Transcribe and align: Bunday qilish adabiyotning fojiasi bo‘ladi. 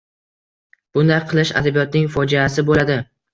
Bunday 0.97 1.21
qilish 1.33 1.51
adabiyotning 1.61 2.09
fojiasi 2.17 2.67
bo‘ladi. 2.73 2.99